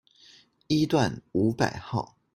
[0.65, 2.17] 一段五百號